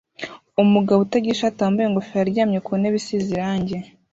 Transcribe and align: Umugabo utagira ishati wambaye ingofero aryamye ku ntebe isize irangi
Umugabo 0.63 0.99
utagira 1.01 1.33
ishati 1.35 1.59
wambaye 1.59 1.85
ingofero 1.87 2.21
aryamye 2.25 2.59
ku 2.65 2.71
ntebe 2.79 2.95
isize 3.01 3.29
irangi 3.35 3.77